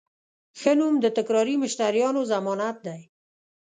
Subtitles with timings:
[0.59, 3.01] ښه نوم د تکراري مشتریانو ضمانت دی.